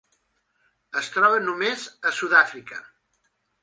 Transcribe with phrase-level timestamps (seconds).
[1.03, 2.85] Es troba només a Sud-àfrica.